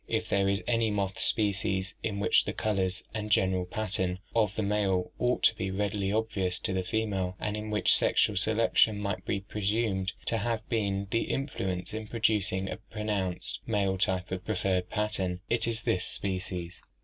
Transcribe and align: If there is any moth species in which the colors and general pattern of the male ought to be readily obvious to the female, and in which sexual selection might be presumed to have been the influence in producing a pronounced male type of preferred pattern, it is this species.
If 0.07 0.29
there 0.29 0.49
is 0.49 0.63
any 0.65 0.89
moth 0.89 1.19
species 1.21 1.93
in 2.01 2.19
which 2.19 2.45
the 2.45 2.53
colors 2.53 3.03
and 3.13 3.29
general 3.29 3.65
pattern 3.67 4.17
of 4.35 4.55
the 4.55 4.63
male 4.63 5.11
ought 5.19 5.43
to 5.43 5.53
be 5.55 5.69
readily 5.69 6.11
obvious 6.11 6.57
to 6.61 6.73
the 6.73 6.81
female, 6.81 7.35
and 7.39 7.55
in 7.55 7.69
which 7.69 7.93
sexual 7.95 8.35
selection 8.35 8.99
might 8.99 9.23
be 9.27 9.41
presumed 9.41 10.13
to 10.25 10.39
have 10.39 10.67
been 10.69 11.05
the 11.11 11.25
influence 11.25 11.93
in 11.93 12.07
producing 12.07 12.67
a 12.67 12.77
pronounced 12.77 13.59
male 13.67 13.99
type 13.99 14.31
of 14.31 14.43
preferred 14.43 14.89
pattern, 14.89 15.39
it 15.51 15.67
is 15.67 15.83
this 15.83 16.03
species. 16.03 16.81